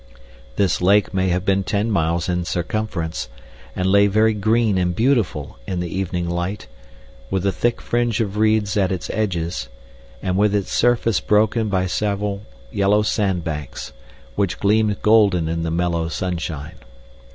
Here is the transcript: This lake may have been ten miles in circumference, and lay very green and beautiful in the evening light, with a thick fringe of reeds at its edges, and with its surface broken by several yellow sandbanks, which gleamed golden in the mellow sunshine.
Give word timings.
This 0.55 0.81
lake 0.81 1.13
may 1.13 1.27
have 1.29 1.45
been 1.45 1.63
ten 1.63 1.91
miles 1.91 2.27
in 2.27 2.43
circumference, 2.43 3.29
and 3.75 3.85
lay 3.85 4.07
very 4.07 4.33
green 4.33 4.79
and 4.79 4.95
beautiful 4.95 5.59
in 5.67 5.79
the 5.79 5.95
evening 5.95 6.27
light, 6.27 6.65
with 7.29 7.45
a 7.45 7.51
thick 7.51 7.79
fringe 7.79 8.19
of 8.19 8.35
reeds 8.35 8.75
at 8.75 8.91
its 8.91 9.11
edges, 9.11 9.69
and 10.23 10.37
with 10.37 10.55
its 10.55 10.71
surface 10.73 11.19
broken 11.19 11.69
by 11.69 11.85
several 11.85 12.41
yellow 12.71 13.03
sandbanks, 13.03 13.93
which 14.35 14.59
gleamed 14.59 15.03
golden 15.03 15.47
in 15.47 15.61
the 15.61 15.69
mellow 15.69 16.07
sunshine. 16.09 16.77